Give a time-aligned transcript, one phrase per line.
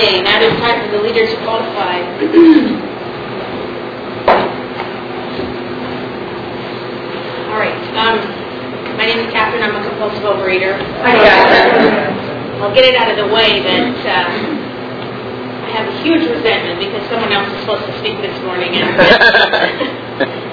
[0.00, 2.00] Okay, now it's time for the leaders to qualify.
[7.52, 7.76] All right.
[8.00, 8.16] Um,
[8.96, 9.60] my name is Catherine.
[9.60, 10.72] I'm a compulsive overeater.
[11.04, 12.64] Hi, guys.
[12.64, 17.04] I'll get it out of the way that uh, I have a huge resentment because
[17.12, 18.88] someone else was supposed to speak this morning and,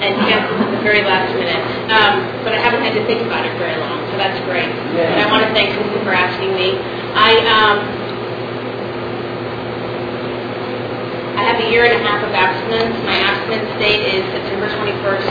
[0.04, 1.56] and canceled at the very last minute.
[1.88, 4.68] Um, but I haven't had to think about it very long, so that's great.
[4.68, 6.76] And I want to thank Susan for asking me.
[7.16, 8.08] I um,
[11.38, 12.94] I have a year and a half of abstinence.
[13.02, 15.26] My abstinence date is September 21st,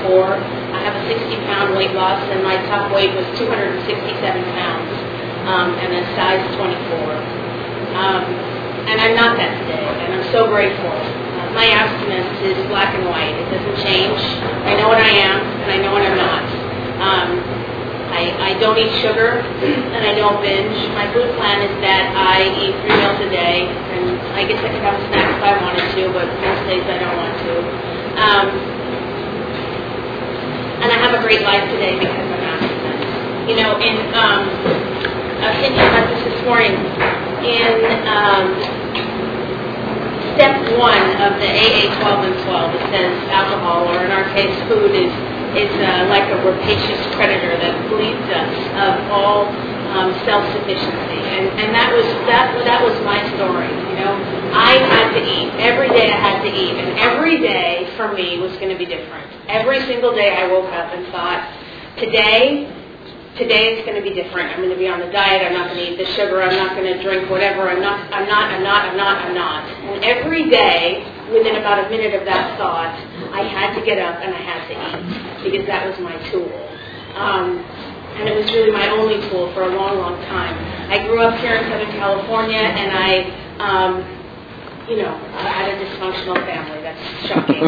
[0.00, 0.40] 2004.
[0.72, 3.84] I have a 60 pound weight loss, and my top weight was 267
[4.56, 4.92] pounds,
[5.44, 6.96] um, and a size 24.
[7.92, 8.24] Um,
[8.88, 10.88] and I'm not that today, and I'm so grateful.
[10.88, 13.36] Uh, my abstinence is black and white.
[13.36, 14.20] It doesn't change.
[14.64, 16.44] I know what I am, and I know what I'm not.
[17.04, 17.28] Um,
[18.14, 19.44] I, I don't eat sugar,
[19.92, 20.78] and I don't binge.
[20.96, 24.66] My food plan is that I eat three meals a day, and I guess I
[24.66, 27.54] could have a snack if I wanted to, but most days I don't want to.
[28.18, 28.46] Um,
[30.82, 33.48] and I have a great life today because I'm abstinent.
[33.48, 34.42] You know, in um,
[35.38, 36.74] I was thinking about this this morning.
[37.46, 37.78] In
[38.10, 38.58] um,
[40.34, 44.50] step one of the AA 12 and 12, it says alcohol, or in our case,
[44.66, 45.14] food is
[45.54, 48.50] is uh, like a rapacious predator that bleeds us
[48.82, 49.46] of all
[49.94, 53.70] um, self-sufficiency, and and that was that that was my story.
[53.70, 54.14] You know,
[54.52, 56.10] I had to eat every day.
[56.10, 59.30] I had to eat, and every day for me was going to be different.
[59.48, 61.46] Every single day I woke up and thought,
[61.98, 62.70] today
[63.36, 64.50] today it's going to be different.
[64.50, 65.42] I'm going to be on the diet.
[65.42, 66.42] I'm not going to eat the sugar.
[66.42, 67.68] I'm not going to drink whatever.
[67.68, 68.12] I'm not.
[68.12, 68.50] I'm not.
[68.50, 68.84] I'm not.
[68.86, 69.16] I'm not.
[69.26, 69.62] I'm not.
[69.94, 72.94] And every day, within about a minute of that thought,
[73.34, 76.50] I had to get up and I had to eat because that was my tool.
[77.14, 77.62] Um,
[78.14, 80.54] and it was really my only tool for a long, long time.
[80.90, 84.04] I grew up here in Southern California, and I, um,
[84.88, 86.80] you know, I had a dysfunctional family.
[86.82, 87.62] That's shocking.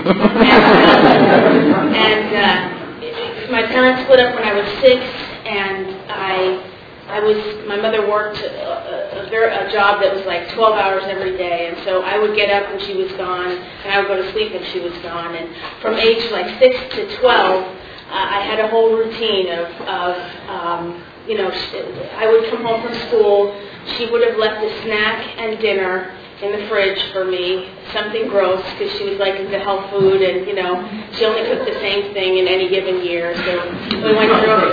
[1.96, 5.02] and uh, uh, my parents split up when I was six,
[5.46, 6.62] and I
[7.08, 11.04] I was my mother worked a, a, a, a job that was like 12 hours
[11.06, 14.08] every day, and so I would get up when she was gone, and I would
[14.08, 15.34] go to sleep when she was gone.
[15.34, 15.48] And
[15.80, 17.75] from age like six to 12,
[18.10, 20.16] uh, I had a whole routine of, of
[20.48, 23.60] um, you know, I would come home from school.
[23.98, 28.62] She would have left a snack and dinner in the fridge for me, something gross
[28.76, 30.84] because she was like into health food and you know
[31.16, 33.32] she only cooked the same thing in any given year.
[33.48, 33.56] So
[33.88, 34.68] we went through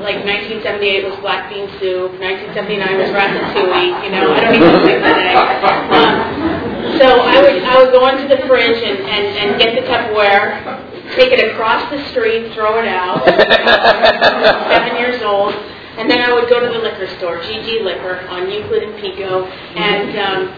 [0.00, 3.92] like 1978 was black bean soup, 1979 was ratatouille.
[4.04, 5.36] You know I don't even think today.
[5.36, 6.32] Um,
[6.96, 10.81] so I would I would go into the fridge and, and, and get the Tupperware,
[11.16, 13.24] take it across the street, throw it out.
[14.70, 15.54] Seven years old.
[15.98, 19.44] And then I would go to the liquor store, GG Liquor on Euclid and Pico,
[19.44, 20.48] and um,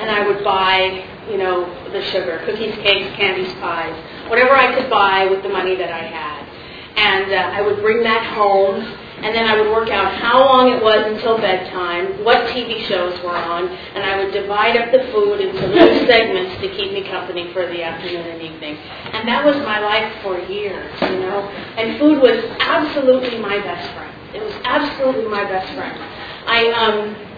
[0.00, 3.92] and I would buy, you know, the sugar, cookies, cakes, candies, pies,
[4.30, 6.48] whatever I could buy with the money that I had.
[6.96, 8.80] And uh, I would bring that home,
[9.22, 13.20] and then I would work out how long it was until bedtime, what TV shows
[13.22, 17.02] were on, and I would divide up the food into little segments to keep me
[17.08, 18.76] company for the afternoon and evening.
[19.12, 21.48] And that was my life for years, you know.
[21.76, 24.14] And food was absolutely my best friend.
[24.34, 25.98] It was absolutely my best friend.
[26.46, 27.29] I um,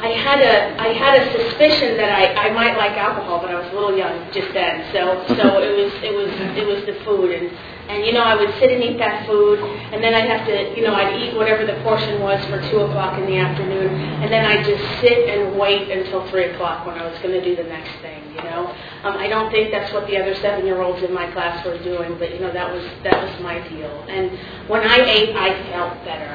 [0.00, 3.58] I had a I had a suspicion that I, I might like alcohol, but I
[3.58, 4.86] was a little young just then.
[4.92, 7.50] So so it was it was it was the food and
[7.90, 10.76] and you know I would sit and eat that food and then I'd have to
[10.78, 13.90] you know I'd eat whatever the portion was for two o'clock in the afternoon
[14.22, 17.42] and then I'd just sit and wait until three o'clock when I was going to
[17.42, 18.17] do the next thing.
[18.38, 21.30] You know um, I don't think that's what the other seven year olds in my
[21.30, 24.04] class were doing, but you know that was that was my deal.
[24.08, 24.36] And
[24.68, 26.34] when I ate, I felt better.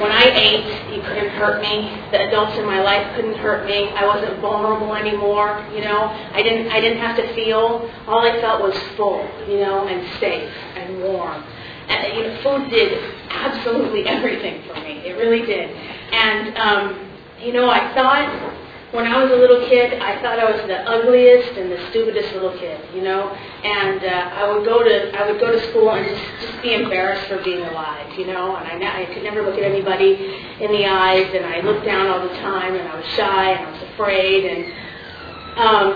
[0.00, 1.90] When I ate, you couldn't hurt me.
[2.12, 3.90] The adults in my life couldn't hurt me.
[3.90, 5.66] I wasn't vulnerable anymore.
[5.74, 6.70] You know, I didn't.
[6.70, 7.90] I didn't have to feel.
[8.06, 9.28] All I felt was full.
[9.48, 11.42] You know, and safe and warm.
[11.88, 15.02] And you know, food did absolutely everything for me.
[15.04, 15.70] It really did.
[15.70, 17.10] And um,
[17.40, 18.53] you know, I thought
[18.94, 22.32] when I was a little kid, I thought I was the ugliest and the stupidest
[22.32, 23.28] little kid, you know.
[23.28, 26.74] And uh, I would go to I would go to school and just just be
[26.74, 28.54] embarrassed for being alive, you know.
[28.54, 32.06] And I I could never look at anybody in the eyes, and I looked down
[32.06, 34.62] all the time, and I was shy, and I was afraid, and
[35.58, 35.90] um,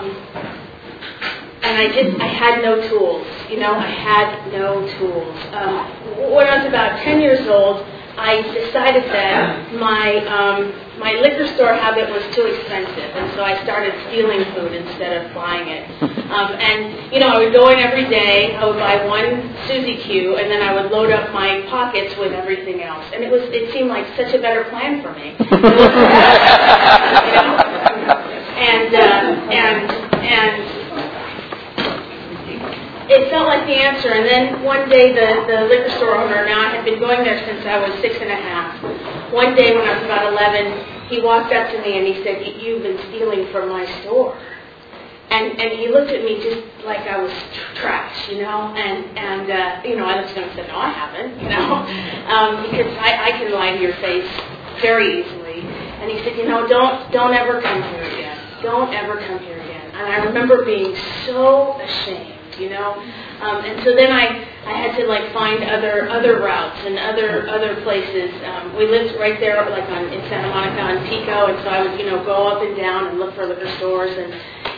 [1.63, 3.75] and I didn't I had no tools, you know.
[3.75, 5.37] I had no tools.
[5.55, 7.85] Um, when I was about ten years old.
[8.17, 13.61] I decided that my um, my liquor store habit was too expensive, and so I
[13.63, 16.19] started stealing food instead of buying it.
[16.29, 18.55] Um, and you know, I would go in every day.
[18.55, 22.33] I would buy one Suzy Q, and then I would load up my pockets with
[22.33, 23.03] everything else.
[23.11, 25.29] And it was it seemed like such a better plan for me.
[25.39, 25.57] you
[27.33, 27.57] know?
[28.61, 28.99] And uh,
[29.49, 29.91] and
[30.21, 30.68] and
[33.99, 34.13] answer.
[34.13, 37.39] And then one day, the, the liquor store owner, now I had been going there
[37.45, 39.33] since I was six and a half.
[39.33, 42.45] One day when I was about 11, he walked up to me and he said,
[42.61, 44.37] you've been stealing from my store.
[45.29, 47.31] And, and he looked at me just like I was
[47.75, 50.77] trash, you know, and, and uh, you know, I looked at him and said, no,
[50.77, 51.73] I haven't, you know,
[52.33, 54.27] um, because I, I can lie to your face
[54.81, 55.61] very easily.
[55.61, 58.39] And he said, you know, don't, don't ever come here again.
[58.63, 59.91] Don't ever come here again.
[59.91, 60.95] And I remember being
[61.27, 62.93] so ashamed you know.
[63.41, 67.47] Um, and so then I, I had to like find other other routes and other
[67.49, 68.31] other places.
[68.43, 71.87] Um, we lived right there, like on in Santa Monica on Pico, and so I
[71.87, 74.33] would you know go up and down and look for liquor stores and.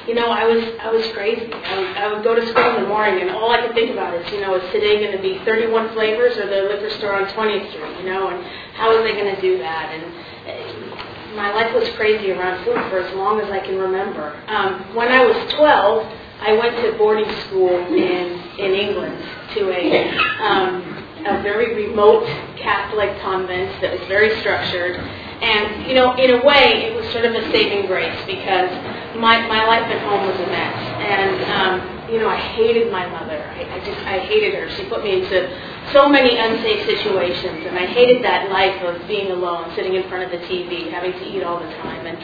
[0.08, 1.54] You know, I was I was crazy.
[1.54, 3.92] I would, I would go to school in the morning, and all I could think
[3.92, 7.14] about is, you know, is today going to be 31 flavors or the liquor store
[7.22, 7.98] on 20th Street?
[8.00, 8.44] You know, and
[8.74, 9.94] how are they going to do that?
[9.94, 10.04] And
[10.50, 14.36] uh, my life was crazy around food for as long as I can remember.
[14.48, 19.18] Um, when I was 12, I went to boarding school in in England
[19.56, 22.26] to a um, a very remote
[22.58, 24.98] Catholic convent that was very structured.
[24.98, 28.70] And, you know, in a way, it was sort of a saving grace because
[29.18, 30.78] my, my life at home was a mess.
[31.02, 33.42] And, um, you know, I hated my mother.
[33.42, 34.70] I, I just, I hated her.
[34.78, 35.50] She put me into
[35.94, 37.66] so many unsafe situations.
[37.66, 41.14] And I hated that life of being alone, sitting in front of the TV, having
[41.14, 42.06] to eat all the time.
[42.06, 42.18] And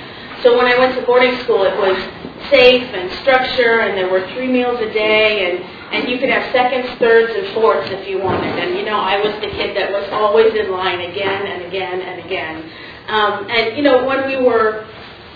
[0.44, 1.98] so when I went to boarding school, it was
[2.50, 5.64] safe and structure, and there were three meals a day, and
[5.94, 8.60] and you could have seconds, thirds, and fourths if you wanted.
[8.60, 12.02] And you know, I was the kid that was always in line again and again
[12.02, 12.70] and again.
[13.08, 14.86] Um, and you know, when we were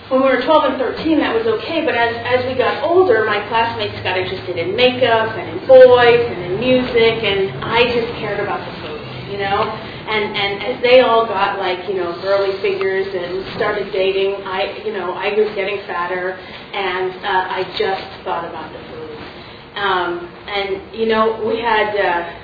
[0.09, 1.85] when we were 12 and 13, that was okay.
[1.85, 6.19] But as as we got older, my classmates got interested in makeup and in boys
[6.27, 9.65] and in music, and I just cared about the food, you know.
[10.11, 14.83] And and as they all got like you know girly figures and started dating, I
[14.83, 16.33] you know I was getting fatter,
[16.73, 19.17] and uh, I just thought about the food.
[19.77, 21.95] Um, and you know we had.
[21.95, 22.37] Uh,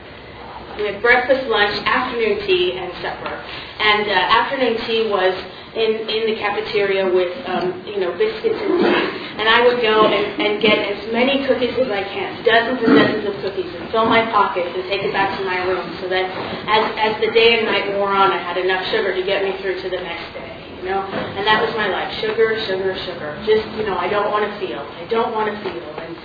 [0.77, 3.33] we had breakfast, lunch, afternoon tea, and supper.
[3.79, 5.33] And uh, afternoon tea was
[5.73, 9.26] in, in the cafeteria with, um, you know, biscuits and tea.
[9.37, 12.97] And I would go and, and get as many cookies as I can, dozens and
[12.97, 16.09] dozens of cookies, and fill my pockets and take it back to my room so
[16.09, 16.25] that
[16.65, 19.53] as, as the day and night wore on, I had enough sugar to get me
[19.61, 20.53] through to the next day.
[20.81, 23.33] You know, and that was my life: sugar, sugar, sugar.
[23.45, 24.79] Just, you know, I don't want to feel.
[24.79, 25.89] I don't want to feel.
[25.97, 26.15] And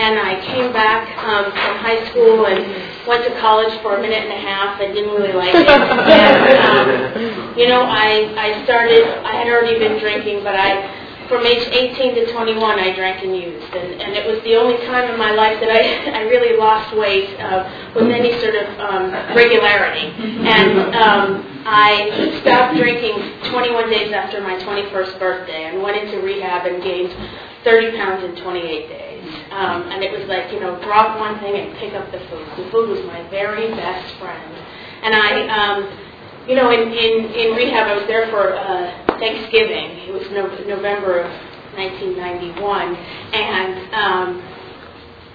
[0.00, 2.64] and I came back um, from high school and
[3.06, 5.66] went to college for a minute and a half and didn't really like it.
[6.10, 10.88] And, um, you know, I, I started, I had already been drinking, but I,
[11.30, 13.72] from age 18 to 21, I drank and used.
[13.72, 16.94] And, and it was the only time in my life that I, I really lost
[16.96, 20.10] weight uh, with any sort of um, regularity.
[20.44, 26.66] And um, I stopped drinking 21 days after my 21st birthday and went into rehab
[26.66, 27.14] and gained
[27.62, 29.34] 30 pounds in 28 days.
[29.52, 32.46] Um, and it was like, you know, drop one thing and pick up the food.
[32.58, 34.54] The food was my very best friend.
[35.02, 36.09] And I, um,
[36.48, 40.08] you know, in, in, in rehab, I was there for uh, Thanksgiving.
[40.08, 41.30] It was no, November of
[41.76, 42.96] 1991.
[43.32, 44.42] And um,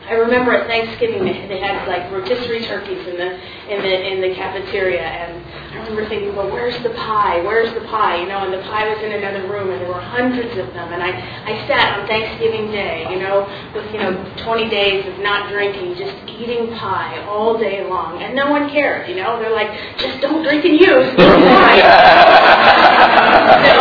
[0.05, 3.33] I remember at Thanksgiving they, they had like rotisserie turkeys in the
[3.73, 5.43] in the in the cafeteria, and
[5.73, 7.41] I remember thinking, well, where's the pie?
[7.41, 8.21] Where's the pie?
[8.21, 10.93] You know, and the pie was in another room, and there were hundreds of them.
[10.93, 14.13] And I I sat on Thanksgiving Day, you know, with you know
[14.43, 19.09] 20 days of not drinking, just eating pie all day long, and no one cared.
[19.09, 21.09] You know, they're like, just don't drink and use.
[23.65, 23.73] so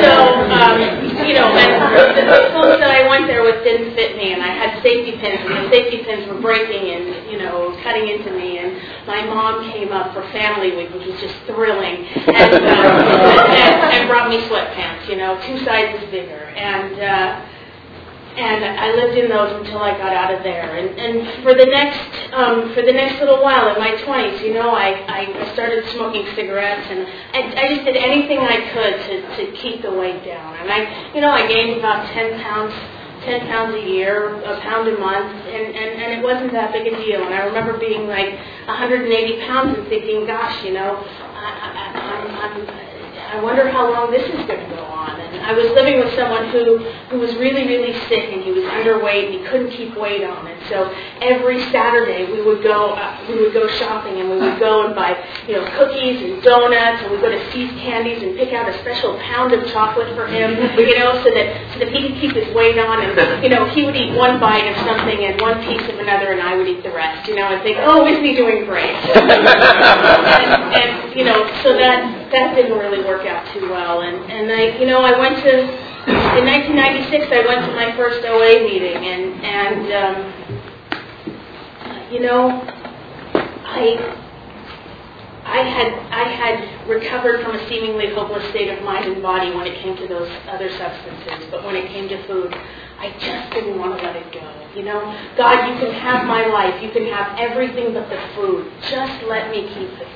[0.00, 0.16] so
[0.56, 0.99] um,
[1.30, 4.50] you know, and the folks that I went there with didn't fit me, and I
[4.50, 8.58] had safety pins and the safety pins were breaking and, you know, cutting into me.
[8.58, 8.74] And
[9.06, 14.08] my mom came up for family week, which was just thrilling, and, uh, and, and
[14.10, 16.50] brought me sweatpants, you know, two sizes bigger.
[16.58, 17.49] And, uh,
[18.40, 20.76] and I lived in those until I got out of there.
[20.76, 22.00] And, and for the next
[22.32, 26.26] um, for the next little while in my 20s, you know, I, I started smoking
[26.34, 30.56] cigarettes, and I, I just did anything I could to, to keep the weight down.
[30.56, 32.74] And I, you know, I gained about 10 pounds
[33.24, 36.86] 10 pounds a year, a pound a month, and, and, and it wasn't that big
[36.86, 37.22] a deal.
[37.22, 38.32] And I remember being like
[38.64, 42.89] 180 pounds and thinking, gosh, you know, I, I, I'm, I'm
[43.30, 45.20] I wonder how long this is going to go on.
[45.20, 46.78] And I was living with someone who,
[47.14, 50.48] who was really, really sick and he was underweight and he couldn't keep weight on.
[50.48, 50.90] And so
[51.22, 54.96] every Saturday we would go, uh, we would go shopping and we would go and
[54.96, 55.14] buy,
[55.46, 58.76] you know, cookies and donuts and we'd go to See's Candies and pick out a
[58.80, 62.32] special pound of chocolate for him, you know, so that, so that he could keep
[62.34, 62.98] his weight on.
[62.98, 66.32] And, you know, he would eat one bite of something and one piece of another
[66.32, 68.90] and I would eat the rest, you know, and think, oh, isn't he doing great?
[69.14, 74.02] and, and, you know, so that, that didn't really work out too well.
[74.02, 75.60] And, and I, you know, I went to,
[76.38, 80.50] in 1996, I went to my first OA meeting, and, and um,
[82.10, 82.64] you know,
[83.64, 84.16] I
[85.44, 89.66] I had I had recovered from a seemingly hopeless state of mind and body when
[89.66, 92.54] it came to those other substances, but when it came to food,
[92.98, 94.46] I just didn't want to let it go.
[94.76, 95.00] You know,
[95.36, 98.70] God, you can have my life, you can have everything but the food.
[98.90, 100.09] Just let me keep the.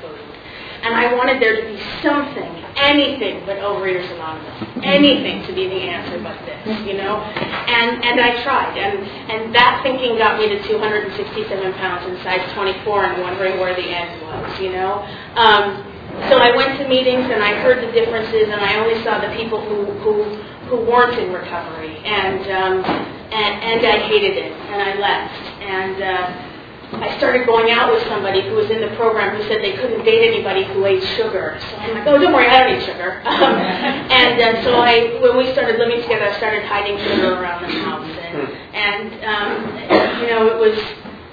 [0.85, 5.81] And I wanted there to be something, anything but Overeaters Anonymous, anything to be the
[5.81, 7.25] answer but this, you know?
[7.25, 8.77] And, and I tried.
[8.77, 9.01] And,
[9.33, 13.89] and that thinking got me to 267 pounds in size 24 and wondering where the
[13.89, 15.01] end was, you know?
[15.41, 15.81] Um,
[16.29, 19.35] so I went to meetings and I heard the differences and I only saw the
[19.35, 20.23] people who, who,
[20.69, 21.97] who weren't in recovery.
[22.05, 22.85] And, um,
[23.33, 25.45] and, and I hated it and I left.
[25.65, 26.54] And, uh,
[27.03, 30.05] I started going out with somebody who was in the program who said they couldn't
[30.05, 31.59] date anybody who ate sugar.
[31.71, 33.23] So I'm like, oh, don't worry, I don't eat sugar.
[33.35, 37.63] Um, and uh, so I, when we started living together, I started hiding sugar around
[37.63, 40.79] the house, and, and um, you know, it was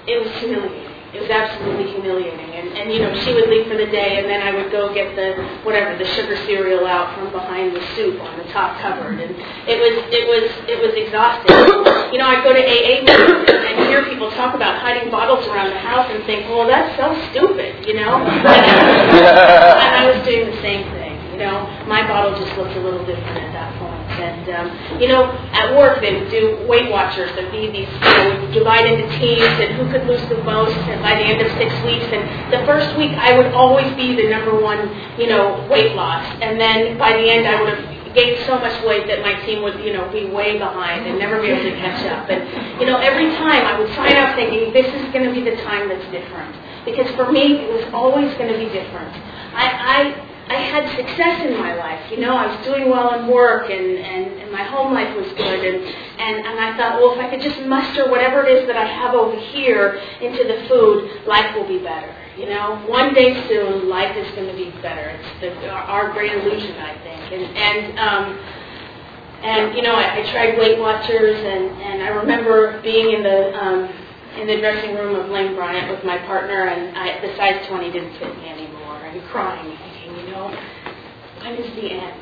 [0.06, 0.90] it was humiliating.
[1.14, 2.51] It was absolutely humiliating.
[2.72, 5.14] And, you know, she would leave for the day, and then I would go get
[5.14, 9.20] the, whatever, the sugar cereal out from behind the soup on the top cupboard.
[9.20, 9.36] And
[9.68, 11.52] it was, it was, it was exhausting.
[12.12, 15.70] you know, I'd go to AA meetings and hear people talk about hiding bottles around
[15.70, 18.16] the house and think, well, that's so stupid, you know?
[18.26, 21.12] and I was doing the same thing.
[21.32, 23.81] You know, my bottle just looked a little different at that point.
[24.18, 27.30] And um, you know, at work they would do Weight Watchers.
[27.34, 30.76] There'd be these, you know, divide into teams and who could lose the most.
[30.88, 34.16] And by the end of six weeks, and the first week I would always be
[34.16, 36.24] the number one, you know, weight loss.
[36.40, 39.62] And then by the end I would have gained so much weight that my team
[39.62, 42.28] would, you know, be way behind and never be able to catch up.
[42.28, 45.42] And you know, every time I would sign up thinking this is going to be
[45.42, 46.54] the time that's different
[46.84, 49.12] because for me it was always going to be different.
[49.54, 49.66] I,
[50.16, 52.10] I I had success in my life.
[52.10, 55.26] You know, I was doing well in work and, and, and my home life was
[55.32, 55.64] good.
[55.64, 55.82] And,
[56.20, 58.84] and, and I thought, well, if I could just muster whatever it is that I
[58.84, 62.14] have over here into the food, life will be better.
[62.36, 65.08] You know, one day soon, life is going to be better.
[65.08, 67.32] It's the, our great illusion, I think.
[67.32, 68.38] And, and, um,
[69.42, 73.56] and you know, I, I tried Weight Watchers, and, and I remember being in the
[73.58, 73.92] um,
[74.38, 77.90] in the dressing room of Lane Bryant with my partner, and I, the size 20
[77.90, 79.76] didn't fit me anymore, and crying
[80.32, 80.56] know,
[81.42, 82.14] when is the end?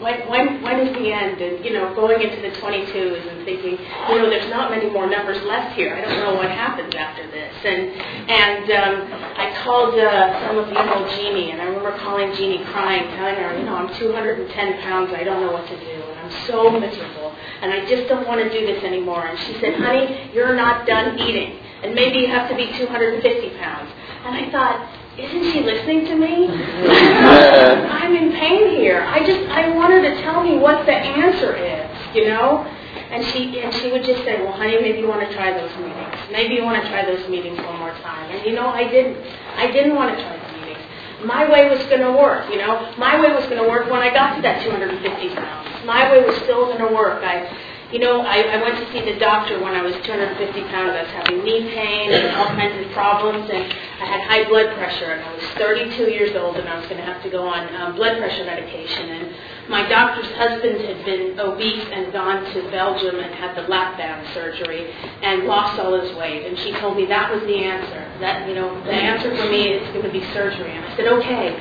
[0.00, 1.40] When, when, when is the end?
[1.40, 3.78] And, you know, going into the 22s and thinking,
[4.10, 5.94] you know, there's not many more numbers left here.
[5.94, 7.52] I don't know what happens after this.
[7.64, 7.90] And,
[8.30, 12.64] and um, I called uh, some of you know Jeannie, and I remember calling Jeannie
[12.66, 15.12] crying, telling her, you know, I'm 210 pounds.
[15.12, 16.02] I don't know what to do.
[16.02, 17.34] And I'm so miserable.
[17.62, 19.26] And I just don't want to do this anymore.
[19.26, 21.58] And she said, honey, you're not done eating.
[21.82, 23.90] And maybe you have to be 250 pounds.
[24.24, 26.48] And I thought, isn't she listening to me?
[26.48, 29.02] I'm in pain here.
[29.02, 32.64] I just I want her to tell me what the answer is, you know?
[33.10, 35.74] And she and she would just say, Well honey, maybe you want to try those
[35.76, 36.14] meetings.
[36.30, 38.30] Maybe you want to try those meetings one more time.
[38.30, 39.16] And you know, I didn't.
[39.56, 40.84] I didn't want to try the meetings.
[41.24, 42.94] My way was gonna work, you know.
[42.96, 45.84] My way was gonna work when I got to that two hundred and fifty pounds.
[45.84, 47.24] My way was still gonna work.
[47.24, 47.48] I
[47.92, 50.92] you know, I, I went to see the doctor when I was 250 pounds.
[50.92, 54.76] I was having knee pain and all kinds of problems, and I had high blood
[54.76, 55.06] pressure.
[55.06, 57.74] And I was 32 years old, and I was going to have to go on
[57.76, 59.08] um, blood pressure medication.
[59.08, 59.34] And
[59.70, 64.26] my doctor's husband had been obese and gone to Belgium and had the lap band
[64.34, 64.92] surgery
[65.22, 66.44] and lost all his weight.
[66.46, 68.04] And she told me that was the answer.
[68.20, 70.72] That you know, the answer for me is going to be surgery.
[70.72, 71.56] And I said, okay.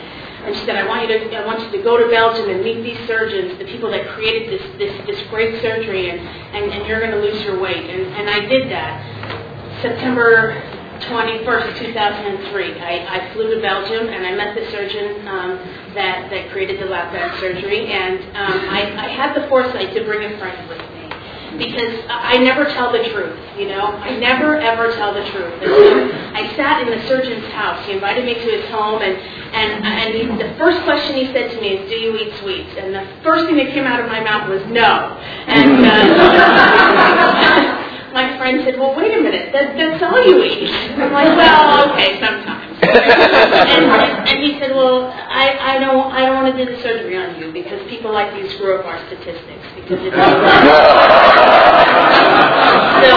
[0.45, 2.63] And she said, I want you to, I want you to go to Belgium and
[2.63, 6.87] meet these surgeons, the people that created this, this, this great surgery, and, and, and
[6.87, 7.89] you're going to lose your weight.
[7.89, 9.81] And, and I did that.
[9.81, 10.61] September
[11.01, 12.79] 21st, 2003.
[12.81, 15.57] I, I flew to Belgium and I met the surgeon um,
[15.93, 17.91] that, that created the lap band surgery.
[17.91, 20.96] And um, I, I had the foresight to bring a friend with me
[21.57, 23.97] because I never tell the truth, you know.
[23.97, 25.53] I never ever tell the truth.
[25.61, 27.85] And so I sat in the surgeon's house.
[27.85, 31.51] He invited me to his home, and and and he, the first question he said
[31.51, 34.07] to me is, "Do you eat sweets?" And the first thing that came out of
[34.07, 35.17] my mouth was no.
[35.47, 36.03] And uh,
[38.13, 39.51] my friend said, "Well, wait a minute.
[39.51, 42.56] That, that's all you eat." I'm like, "Well, okay, sometimes."
[43.73, 43.85] and,
[44.27, 47.39] and he said, "Well, I, I don't I don't want to do the surgery on
[47.39, 50.15] you because people like you screw up our statistics because it's."
[53.03, 53.11] so,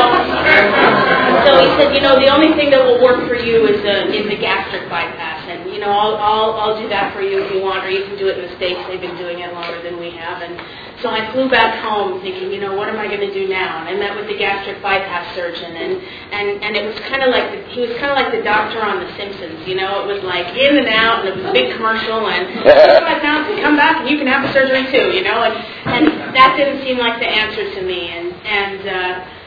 [1.45, 4.11] so he said, you know, the only thing that will work for you is a
[4.13, 5.40] is a gastric bypass,
[5.81, 8.21] you know, I'll I'll I'll do that for you if you want, or you can
[8.21, 8.85] do it in the states.
[8.85, 10.61] They've been doing it longer than we have, and
[11.01, 13.81] so I flew back home thinking, you know, what am I going to do now?
[13.81, 15.97] And I met with the gastric bypass surgeon, and
[16.37, 18.85] and and it was kind of like the, he was kind of like the doctor
[18.85, 19.65] on The Simpsons.
[19.65, 22.45] You know, it was like in and out, and it was a big commercial, and
[22.61, 25.17] five pounds and come back, and you can have the surgery too.
[25.17, 25.57] You know, and
[25.89, 28.81] and that didn't seem like the answer to me, and and.
[28.85, 29.40] uh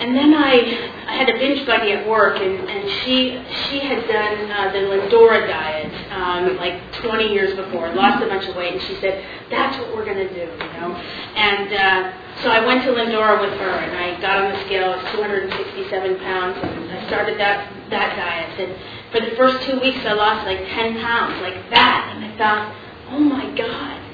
[0.00, 4.06] and then I, I had a binge buddy at work, and, and she she had
[4.06, 8.74] done uh, the Lindora diet um, like 20 years before, lost a bunch of weight,
[8.74, 10.94] and she said, "That's what we're to do," you know.
[11.34, 12.12] And uh,
[12.42, 14.92] so I went to Lindora with her, and I got on the scale.
[14.92, 18.68] It was 267 pounds, and I started that that diet.
[18.68, 18.76] And
[19.10, 22.12] for the first two weeks, I lost like 10 pounds, like that.
[22.14, 22.74] And I thought,
[23.10, 24.07] oh my God,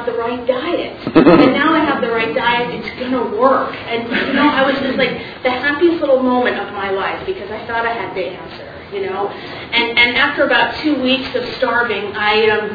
[0.00, 1.16] have the right diet.
[1.16, 3.74] and now I have the right diet, it's going to work.
[3.74, 5.10] And, you know, I was just like
[5.42, 9.06] the happiest little moment of my life because I thought I had the answer, you
[9.06, 9.28] know.
[9.28, 12.68] And, and after about two weeks of starving, I, um,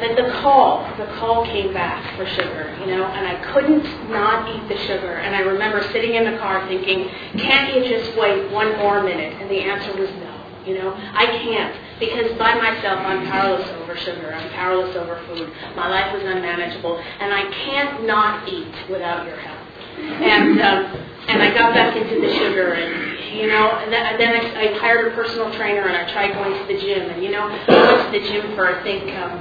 [0.00, 4.54] the, the call, the call came back for sugar, you know, and I couldn't not
[4.54, 5.16] eat the sugar.
[5.16, 7.08] And I remember sitting in the car thinking,
[7.38, 9.40] can't you just wait one more minute?
[9.40, 10.40] And the answer was no.
[10.66, 14.32] You know, I can't because by myself I'm powerless over sugar.
[14.34, 15.52] I'm powerless over food.
[15.76, 19.60] My life is unmanageable, and I can't not eat without your help.
[19.98, 24.20] And um, and I got back into the sugar, and you know, and then, and
[24.20, 27.22] then I, I hired a personal trainer, and I tried going to the gym, and
[27.22, 29.40] you know, I went to the gym for I think um,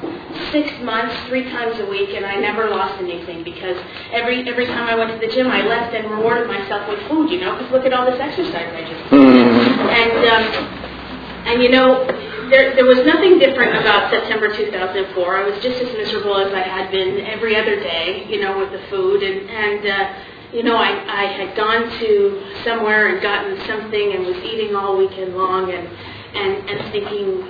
[0.52, 3.78] six months, three times a week, and I never lost anything because
[4.12, 7.30] every every time I went to the gym, I left and rewarded myself with food.
[7.30, 10.26] You know, because look at all this exercise I just did, and.
[10.30, 10.84] Um,
[11.46, 12.08] and you know,
[12.50, 15.38] there, there was nothing different about September 2004.
[15.38, 18.72] I was just as miserable as I had been every other day, you know, with
[18.72, 19.24] the food.
[19.24, 20.14] And, and uh,
[20.54, 24.98] you know, I, I had gone to somewhere and gotten something and was eating all
[24.98, 25.88] weekend long and,
[26.36, 27.42] and, and thinking,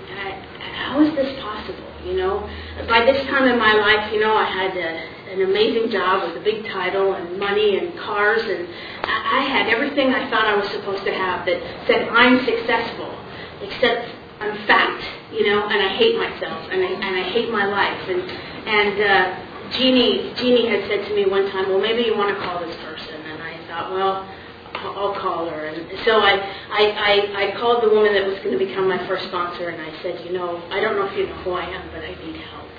[0.93, 1.89] how is this possible?
[2.05, 2.49] You know,
[2.87, 6.41] by this time in my life, you know, I had a, an amazing job with
[6.41, 8.67] a big title and money and cars, and
[9.03, 13.17] I, I had everything I thought I was supposed to have that said I'm successful
[13.61, 14.09] except
[14.43, 14.99] I'm fat,
[15.31, 18.09] you know, and I hate myself, and I, and I hate my life.
[18.09, 18.21] And,
[18.67, 22.43] and uh, Jeannie, Jeannie had said to me one time, well, maybe you want to
[22.43, 23.21] call this person.
[23.21, 24.27] And I thought, well,
[24.73, 25.65] I'll call her.
[25.65, 26.33] And so I,
[26.69, 29.81] I, I, I called the woman that was going to become my first sponsor, and
[29.81, 32.15] I said, you know, I don't know if you know who I am, but I
[32.25, 32.69] need help.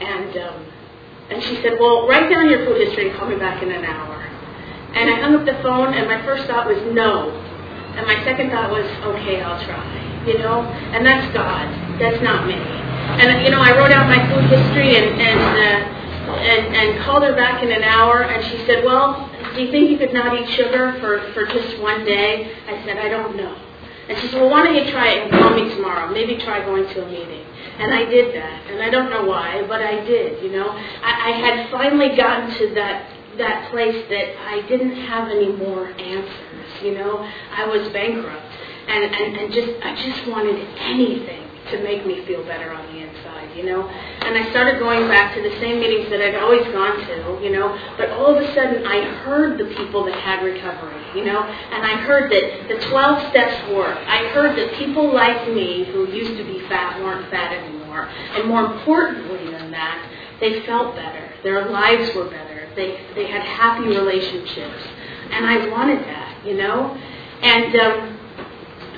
[0.00, 0.66] And, um,
[1.30, 3.84] and she said, well, write down your food history and call me back in an
[3.84, 4.16] hour.
[4.94, 7.30] And I hung up the phone, and my first thought was no.
[7.96, 10.62] And my second thought was, okay, I'll try you know,
[10.92, 11.66] and that's God.
[11.98, 12.54] That's not me.
[12.54, 17.22] And you know, I wrote out my food history and and uh, and, and called
[17.22, 20.38] her back in an hour, and she said, "Well, do you think you could not
[20.38, 23.56] eat sugar for for just one day?" I said, "I don't know."
[24.08, 26.12] And she said, "Well, why don't you try it and call me tomorrow?
[26.12, 27.46] Maybe try going to a meeting."
[27.78, 30.42] And I did that, and I don't know why, but I did.
[30.42, 35.28] You know, I, I had finally gotten to that that place that I didn't have
[35.30, 36.82] any more answers.
[36.82, 38.44] You know, I was bankrupt
[38.88, 42.98] and, and, and just I just wanted anything to make me feel better on the
[42.98, 43.86] inside, you know.
[43.88, 47.50] And I started going back to the same meetings that I'd always gone to, you
[47.50, 47.76] know.
[47.96, 51.84] But all of a sudden, I heard the people that had recovery, you know, and
[51.84, 53.98] I heard that the 12 steps work.
[54.06, 58.08] I heard that people like me who used to be fat weren't fat anymore.
[58.08, 61.30] And more importantly than that, they felt better.
[61.42, 62.68] Their lives were better.
[62.74, 64.82] They they had happy relationships,
[65.30, 66.96] and I wanted that, you know.
[67.42, 68.07] And um,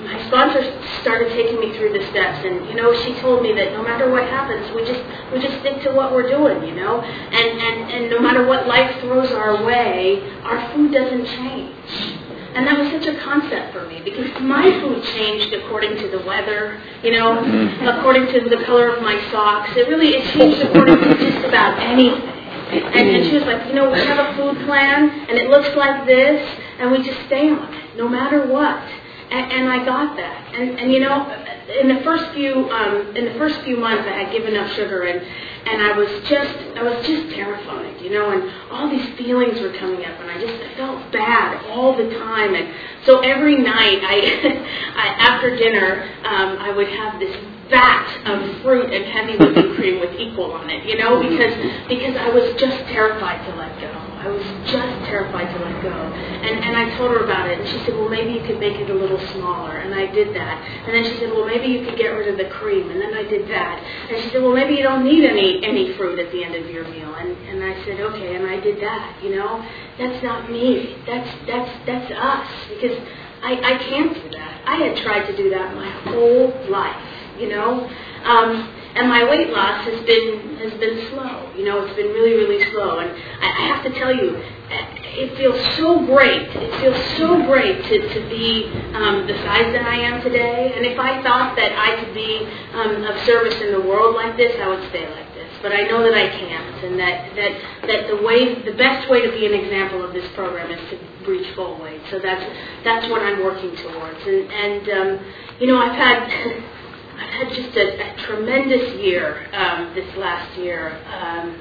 [0.03, 0.61] my sponsor
[1.01, 4.09] started taking me through the steps and you know she told me that no matter
[4.09, 7.01] what happens we just we just stick to what we're doing you know?
[7.01, 12.17] And and and no matter what life throws our way our food doesn't change.
[12.53, 16.19] And that was such a concept for me because my food changed according to the
[16.25, 17.87] weather you know mm-hmm.
[17.87, 19.71] according to the color of my socks.
[19.75, 22.37] It really it changed according to just about anything.
[22.71, 25.75] And, and she was like, you know, we have a food plan, and it looks
[25.75, 26.39] like this,
[26.79, 28.81] and we just stay on it, no matter what
[29.31, 30.53] and, and I got that.
[30.53, 31.25] And, and you know,
[31.79, 35.03] in the first few um, in the first few months, I had given up sugar,
[35.03, 35.21] and
[35.67, 39.71] and I was just I was just terrified, you know, and all these feelings were
[39.73, 42.73] coming up, and I just I felt bad all the time, and
[43.05, 44.63] so every night, I,
[44.95, 47.35] I after dinner, um, I would have this
[47.69, 51.55] vat of fruit and heavy whipping cream with equal on it, you know, because
[51.87, 54.00] because I was just terrified to let go.
[55.11, 55.91] Terrified to let go.
[55.91, 58.79] And, and I told her about it, and she said, well, maybe you could make
[58.79, 59.79] it a little smaller.
[59.79, 60.55] And I did that.
[60.87, 62.89] And then she said, well, maybe you could get rid of the cream.
[62.89, 63.83] And then I did that.
[64.09, 66.71] And she said, well, maybe you don't need any, any fruit at the end of
[66.71, 67.13] your meal.
[67.13, 68.37] And, and I said, okay.
[68.37, 69.61] And I did that, you know.
[69.99, 70.95] That's not me.
[71.05, 72.47] That's, that's, that's us.
[72.69, 72.97] Because
[73.43, 74.61] I, I can't do that.
[74.65, 76.95] I had tried to do that my whole life,
[77.37, 77.89] you know.
[78.23, 81.51] Um, and my weight loss has been has been slow.
[81.55, 82.99] You know, it's been really really slow.
[82.99, 84.35] And I, I have to tell you,
[85.13, 86.47] it feels so great.
[86.55, 90.73] It feels so great to, to be um, the size that I am today.
[90.75, 94.37] And if I thought that I could be um, of service in the world like
[94.37, 95.49] this, I would stay like this.
[95.61, 97.51] But I know that I can't, and that that
[97.87, 101.29] that the way the best way to be an example of this program is to
[101.29, 102.01] reach full weight.
[102.09, 102.43] So that's
[102.83, 104.19] that's what I'm working towards.
[104.25, 105.25] And and um,
[105.59, 106.63] you know I've had
[107.21, 110.97] I've had just a, a tremendous year um, this last year.
[111.05, 111.55] Um,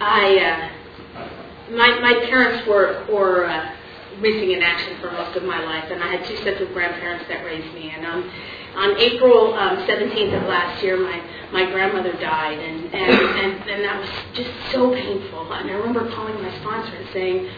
[0.00, 3.76] I uh, my my parents were were uh,
[4.20, 7.26] missing in action for most of my life, and I had two sets of grandparents
[7.28, 7.90] that raised me.
[7.90, 8.30] And um,
[8.74, 13.84] on April um, 17th of last year, my my grandmother died, and, and and and
[13.84, 15.52] that was just so painful.
[15.52, 17.48] And I remember calling my sponsor and saying,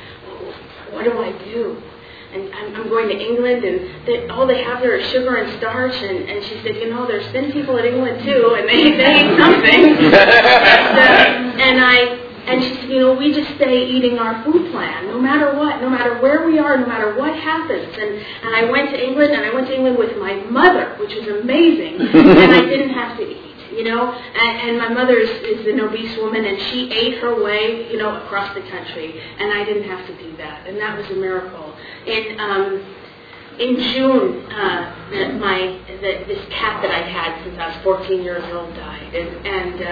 [0.90, 1.82] "What do I do?"
[2.32, 5.58] And I'm, I'm going to England, and they, all they have there is sugar and
[5.58, 5.94] starch.
[5.94, 9.14] And, and she said, "You know, there's thin people in England too, and they they
[9.18, 14.18] eat something." and, uh, and I and she said, you know, we just stay eating
[14.18, 17.94] our food plan, no matter what, no matter where we are, no matter what happens.
[17.96, 21.14] And, and I went to England, and I went to England with my mother, which
[21.14, 24.12] was amazing, and I didn't have to eat you know.
[24.12, 27.98] And, and my mother is, is an obese woman, and she ate her way, you
[27.98, 31.14] know, across the country, and I didn't have to do that, and that was a
[31.14, 31.69] miracle.
[32.06, 32.96] In um,
[33.58, 38.44] in June, uh, my the, this cat that I had since I was 14 years
[38.52, 39.86] old died, and and uh,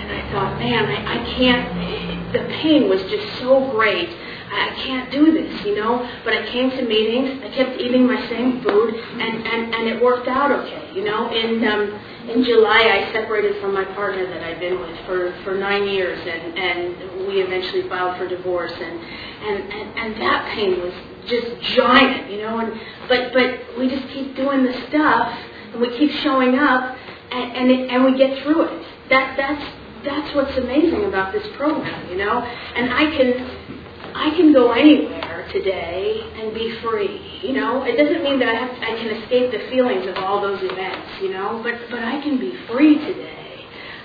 [0.00, 2.32] and I thought, man, I, I can't.
[2.32, 4.10] The pain was just so great.
[4.48, 6.08] I can't do this, you know.
[6.24, 7.42] But I came to meetings.
[7.42, 11.32] I kept eating my same food, and and and it worked out okay, you know.
[11.32, 15.54] In um, in July, I separated from my partner that I'd been with for, for
[15.54, 20.80] nine years, and, and we eventually filed for divorce, and, and, and, and that pain
[20.80, 20.92] was
[21.26, 22.58] just giant, you know.
[22.58, 25.38] And but but we just keep doing the stuff,
[25.72, 26.96] and we keep showing up,
[27.30, 28.86] and and, it, and we get through it.
[29.10, 29.64] That that's
[30.04, 32.40] that's what's amazing about this program, you know.
[32.40, 33.76] And I can
[34.14, 37.40] I can go anywhere today and be free.
[37.42, 40.40] You know, it doesn't mean that I have I can escape the feelings of all
[40.40, 41.08] those events.
[41.20, 43.42] You know, but but I can be free today.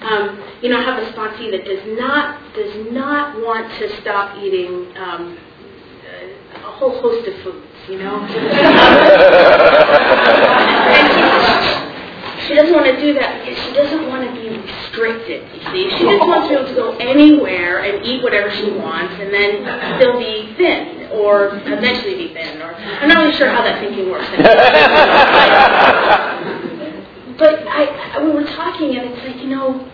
[0.01, 4.35] Um, you know, I have a sponsee that does not does not want to stop
[4.39, 5.37] eating um,
[6.63, 7.67] a whole host of foods.
[7.89, 8.27] You know.
[12.47, 15.47] she doesn't want to do that because she doesn't want to be restricted.
[15.53, 18.71] You see, she just wants to be able to go anywhere and eat whatever she
[18.71, 19.63] wants, and then
[19.97, 22.61] still be thin, or eventually be thin.
[22.61, 24.27] Or I'm not really sure how that thinking works.
[27.37, 29.87] but I, I, we were talking, and it's like you know.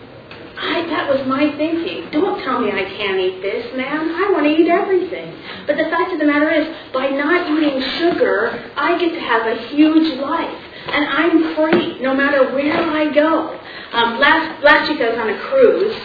[0.60, 2.10] I, that was my thinking.
[2.10, 4.10] Don't tell me I can't eat this, man.
[4.10, 5.34] I want to eat everything.
[5.66, 9.46] But the fact of the matter is, by not eating sugar, I get to have
[9.46, 13.58] a huge life and I'm free no matter where I go.
[13.92, 15.96] Um, last last week I was on a cruise,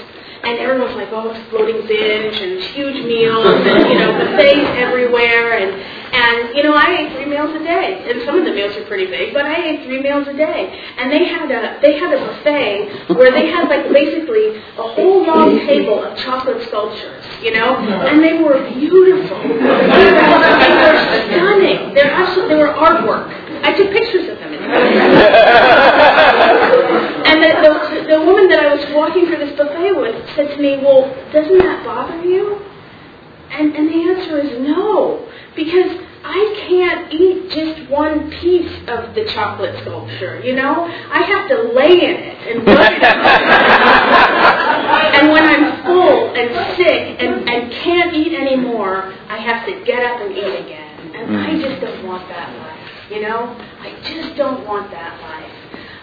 [0.44, 5.58] and everyone was like, "Oh, exploding binge and huge meals, and you know, buffets everywhere."
[5.58, 8.78] And and you know, I ate three meals a day, and some of the meals
[8.78, 10.72] are pretty big, but I ate three meals a day.
[10.98, 15.28] And they had a they had a buffet where they had like basically a whole
[15.28, 19.38] long table of chocolate sculptures, you know, and they were beautiful.
[20.64, 21.94] They were stunning.
[21.94, 23.28] They're absolutely they were artwork.
[23.64, 24.54] I took pictures of them.
[27.30, 27.74] and the, the,
[28.18, 31.58] the woman that I was walking through this buffet with said to me, Well, doesn't
[31.58, 32.62] that bother you?
[33.52, 35.92] And, and the answer is no, because
[36.26, 40.86] I can't eat just one piece of the chocolate sculpture, you know?
[40.86, 43.16] I have to lay in it and look at
[45.14, 45.20] it.
[45.20, 50.02] and when I'm full and sick and, and can't eat anymore, I have to get
[50.06, 51.16] up and eat again.
[51.16, 53.12] And I just don't want that life.
[53.12, 55.52] You know, I just don't want that life.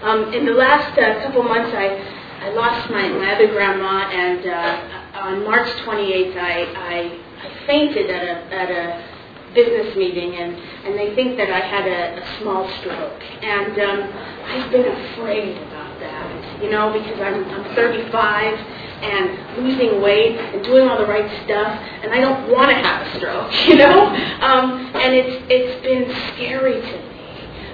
[0.02, 4.46] Um, in the last uh, couple months, I I lost my, my other grandma, and
[4.46, 9.19] uh, on March 28th, I, I I fainted at a at a
[9.54, 14.00] business meeting, and and they think that I had a, a small stroke, and um,
[14.46, 18.58] I've been afraid about that, you know, because I'm I'm 35
[19.00, 21.68] and losing weight and doing all the right stuff,
[22.02, 24.06] and I don't want to have a stroke, you know.
[24.40, 27.20] Um, and it's it's been scary to me.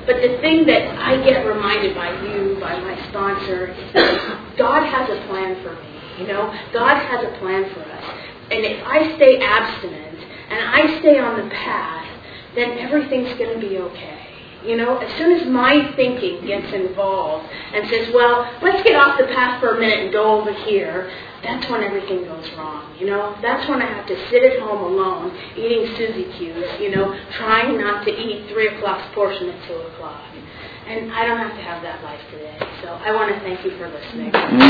[0.06, 4.86] But the thing that I get reminded by you, by my sponsor, is that God
[4.86, 5.96] has a plan for me.
[6.20, 8.04] You know, God has a plan for us.
[8.52, 10.05] And if I stay abstinent
[10.50, 12.06] and I stay on the path,
[12.54, 14.22] then everything's going to be okay.
[14.64, 19.16] You know, as soon as my thinking gets involved and says, well, let's get off
[19.18, 21.08] the path for a minute and go over here,
[21.42, 22.92] that's when everything goes wrong.
[22.98, 26.90] You know, that's when I have to sit at home alone eating Suzy Q's, you
[26.96, 30.24] know, trying not to eat 3 o'clock's portion at 2 o'clock.
[30.88, 32.58] And I don't have to have that life today.
[32.82, 34.32] So I want to thank you for listening.
[34.32, 34.66] Mm.